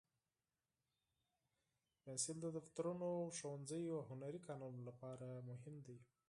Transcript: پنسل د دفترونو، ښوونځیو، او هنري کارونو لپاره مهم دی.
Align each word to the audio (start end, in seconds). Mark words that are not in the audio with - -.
پنسل 2.03 2.37
د 2.41 2.47
دفترونو، 2.57 3.09
ښوونځیو، 3.37 3.93
او 3.99 4.07
هنري 4.09 4.39
کارونو 4.47 4.79
لپاره 4.87 5.27
مهم 5.49 5.75
دی. 5.87 5.99